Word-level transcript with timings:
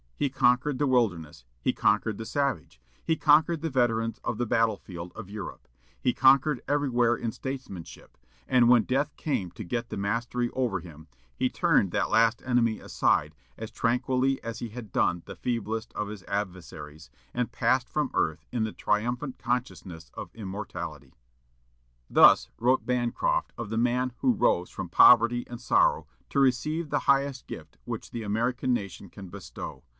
He 0.15 0.29
conquered 0.29 0.77
the 0.77 0.85
wilderness; 0.87 1.45
he 1.63 1.73
conquered 1.73 2.19
the 2.19 2.27
savage; 2.27 2.79
he 3.03 3.15
conquered 3.15 3.61
the 3.61 3.71
veterans 3.71 4.19
of 4.23 4.37
the 4.37 4.45
battle 4.45 4.77
field 4.77 5.11
of 5.15 5.31
Europe; 5.31 5.67
he 5.99 6.13
conquered 6.13 6.61
everywhere 6.67 7.15
in 7.15 7.31
statesmanship; 7.31 8.17
and 8.47 8.69
when 8.69 8.83
death 8.83 9.15
came 9.15 9.49
to 9.51 9.63
get 9.63 9.89
the 9.89 9.97
mastery 9.97 10.51
over 10.51 10.79
him, 10.79 11.07
he 11.35 11.49
turned 11.49 11.89
that 11.91 12.09
last 12.11 12.41
enemy 12.45 12.79
aside 12.79 13.35
as 13.57 13.71
tranquilly 13.71 14.41
as 14.43 14.59
he 14.59 14.69
had 14.69 14.91
done 14.91 15.23
the 15.25 15.35
feeblest 15.35 15.91
of 15.93 16.07
his 16.07 16.23
adversaries, 16.23 17.09
and 17.33 17.51
passed 17.51 17.89
from 17.89 18.11
earth 18.13 18.45
in 18.51 18.63
the 18.63 18.71
triumphant 18.73 19.39
consciousness 19.39 20.11
of 20.13 20.29
immortality." 20.35 21.13
Thus 22.09 22.49
wrote 22.59 22.85
Bancroft 22.87 23.53
of 23.57 23.69
the 23.69 23.77
man 23.77 24.13
who 24.19 24.33
rose 24.33 24.69
from 24.69 24.89
poverty 24.89 25.45
and 25.47 25.59
sorrow 25.61 26.07
to 26.29 26.39
receive 26.39 26.89
the 26.91 26.99
highest 27.05 27.47
gift 27.47 27.77
which 27.85 28.11
the 28.11 28.21
American 28.23 28.71
nation 28.71 29.09
can 29.09 29.29
bestow. 29.29 29.83